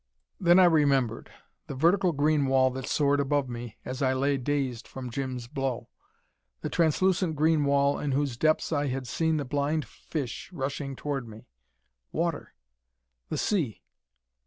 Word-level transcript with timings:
Then 0.39 0.57
I 0.57 0.63
remembered. 0.65 1.29
The 1.67 1.75
vertical 1.75 2.11
green 2.11 2.47
wall 2.47 2.71
that 2.71 2.87
soared 2.87 3.19
above 3.19 3.47
me 3.47 3.77
as 3.85 4.01
I 4.01 4.15
lay 4.15 4.35
dazed 4.37 4.87
from 4.87 5.11
Jim's 5.11 5.45
blow. 5.47 5.89
The 6.61 6.71
translucent 6.71 7.35
green 7.35 7.65
wall 7.65 7.99
in 7.99 8.13
whose 8.13 8.35
depths 8.35 8.73
I 8.73 8.87
had 8.87 9.05
seen 9.07 9.37
the 9.37 9.45
blind 9.45 9.85
fish 9.85 10.51
rushing 10.51 10.95
toward 10.95 11.27
me. 11.27 11.49
Water! 12.11 12.55
The 13.29 13.37
sea! 13.37 13.83